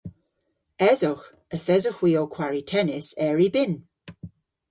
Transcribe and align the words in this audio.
Esowgh. 0.89 1.27
Yth 1.55 1.71
esowgh 1.75 1.99
hwi 1.99 2.11
ow 2.21 2.31
kwari 2.35 2.63
tennis 2.71 3.07
er 3.27 3.37
y 3.45 3.47
bynn. 3.55 3.73